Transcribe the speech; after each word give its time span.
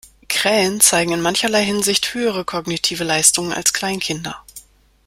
Krähen 0.29 0.81
zeigen 0.81 1.13
in 1.13 1.21
mancherlei 1.21 1.63
Hinsicht 1.63 2.15
höhere 2.15 2.43
kognitive 2.43 3.03
Leistungen 3.03 3.53
als 3.53 3.71
Kleinkinder. 3.71 4.43